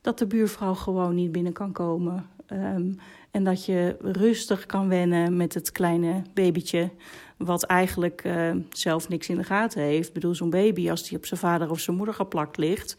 Dat 0.00 0.18
de 0.18 0.26
buurvrouw 0.26 0.74
gewoon 0.74 1.14
niet 1.14 1.32
binnen 1.32 1.52
kan 1.52 1.72
komen. 1.72 2.30
Um, 2.52 2.96
en 3.30 3.44
dat 3.44 3.64
je 3.64 3.96
rustig 4.00 4.66
kan 4.66 4.88
wennen 4.88 5.36
met 5.36 5.54
het 5.54 5.72
kleine 5.72 6.22
babytje 6.34 6.90
wat 7.36 7.62
eigenlijk 7.62 8.24
uh, 8.24 8.50
zelf 8.70 9.08
niks 9.08 9.28
in 9.28 9.36
de 9.36 9.44
gaten 9.44 9.82
heeft. 9.82 10.08
Ik 10.08 10.14
bedoel, 10.14 10.34
zo'n 10.34 10.50
baby, 10.50 10.90
als 10.90 11.08
die 11.08 11.16
op 11.16 11.26
zijn 11.26 11.40
vader 11.40 11.70
of 11.70 11.80
zijn 11.80 11.96
moeder 11.96 12.14
geplakt 12.14 12.56
ligt, 12.56 12.96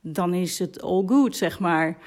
dan 0.00 0.34
is 0.34 0.58
het 0.58 0.82
all 0.82 1.02
good, 1.06 1.36
zeg 1.36 1.58
maar. 1.60 1.98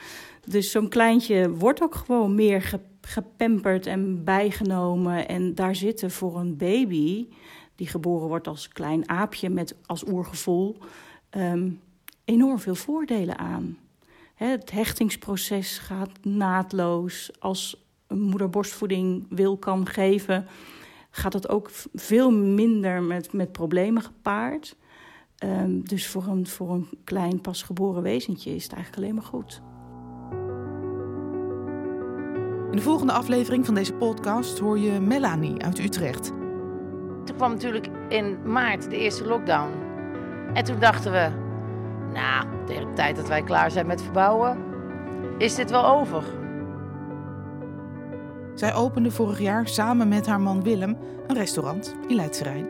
Dus 0.45 0.71
zo'n 0.71 0.89
kleintje 0.89 1.49
wordt 1.49 1.81
ook 1.81 1.95
gewoon 1.95 2.35
meer 2.35 2.61
ge 2.61 2.79
gepamperd 3.01 3.85
en 3.85 4.23
bijgenomen. 4.23 5.27
En 5.27 5.55
daar 5.55 5.75
zitten 5.75 6.11
voor 6.11 6.39
een 6.39 6.57
baby, 6.57 7.27
die 7.75 7.87
geboren 7.87 8.27
wordt 8.27 8.47
als 8.47 8.67
klein 8.67 9.09
aapje 9.09 9.49
met 9.49 9.75
als 9.85 10.07
oergevoel, 10.07 10.77
um, 11.37 11.79
enorm 12.25 12.59
veel 12.59 12.75
voordelen 12.75 13.37
aan. 13.37 13.77
Het 14.37 14.71
hechtingsproces 14.71 15.77
gaat 15.77 16.09
naadloos. 16.21 17.31
Als 17.39 17.87
een 18.07 18.21
moeder 18.21 18.49
borstvoeding 18.49 19.25
wil 19.29 19.57
kan 19.57 19.87
geven, 19.87 20.47
gaat 21.09 21.33
het 21.33 21.49
ook 21.49 21.69
veel 21.93 22.31
minder 22.31 23.03
met, 23.03 23.33
met 23.33 23.51
problemen 23.51 24.01
gepaard. 24.01 24.75
Um, 25.43 25.87
dus 25.87 26.07
voor 26.07 26.27
een, 26.27 26.47
voor 26.47 26.69
een 26.69 26.87
klein 27.03 27.41
pasgeboren 27.41 28.01
wezentje 28.01 28.55
is 28.55 28.63
het 28.63 28.73
eigenlijk 28.73 29.03
alleen 29.03 29.15
maar 29.15 29.23
goed. 29.23 29.61
In 32.69 32.77
de 32.77 32.81
volgende 32.81 33.13
aflevering 33.13 33.65
van 33.65 33.75
deze 33.75 33.93
podcast 33.93 34.59
hoor 34.59 34.79
je 34.79 34.99
Melanie 34.99 35.63
uit 35.63 35.79
Utrecht. 35.79 36.25
Toen 37.25 37.35
kwam 37.35 37.51
natuurlijk 37.51 37.87
in 38.09 38.51
maart 38.51 38.89
de 38.89 38.97
eerste 38.97 39.25
lockdown. 39.25 39.71
En 40.53 40.63
toen 40.63 40.79
dachten 40.79 41.11
we, 41.11 41.46
nou, 42.21 42.65
tegen 42.65 42.87
de 42.87 42.93
tijd 42.93 43.15
dat 43.15 43.27
wij 43.27 43.41
klaar 43.41 43.71
zijn 43.71 43.87
met 43.87 44.01
verbouwen, 44.01 44.57
is 45.37 45.55
dit 45.55 45.69
wel 45.69 45.85
over. 45.85 46.23
Zij 48.53 48.73
opende 48.73 49.11
vorig 49.11 49.39
jaar 49.39 49.67
samen 49.67 50.07
met 50.07 50.27
haar 50.27 50.41
man 50.41 50.63
Willem 50.63 50.97
een 51.27 51.35
restaurant 51.35 51.95
in 52.07 52.15
Leidse 52.15 52.43
Rijn. 52.43 52.67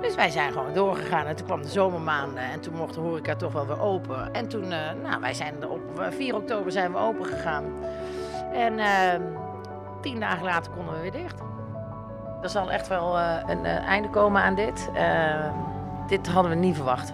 Dus 0.00 0.14
wij 0.14 0.30
zijn 0.30 0.52
gewoon 0.52 0.74
doorgegaan 0.74 1.26
en 1.26 1.36
toen 1.36 1.46
kwam 1.46 1.62
de 1.62 1.68
zomermaanden 1.68 2.42
en 2.42 2.60
toen 2.60 2.74
mocht 2.74 2.94
de 2.94 3.00
horeca 3.00 3.36
toch 3.36 3.52
wel 3.52 3.66
weer 3.66 3.80
open. 3.80 4.32
En 4.32 4.48
toen, 4.48 4.64
uh, 4.64 4.78
nou, 5.02 5.20
wij 5.20 5.34
zijn 5.34 5.68
op 5.68 5.80
4 6.10 6.34
oktober 6.34 6.72
zijn 6.72 6.92
we 6.92 6.98
open 6.98 7.24
gegaan. 7.24 7.64
En 8.52 8.78
uh, 8.78 8.86
tien 10.00 10.20
dagen 10.20 10.44
later 10.44 10.72
konden 10.72 10.94
we 10.94 11.00
weer 11.00 11.12
dicht. 11.12 11.40
Er 12.42 12.48
zal 12.48 12.70
echt 12.70 12.88
wel 12.88 13.18
uh, 13.18 13.36
een 13.46 13.64
einde 13.64 14.10
komen 14.10 14.42
aan 14.42 14.54
dit. 14.54 14.90
dit 16.08 16.26
hadden 16.28 16.50
we 16.52 16.58
niet 16.58 16.76
verwacht. 16.76 17.12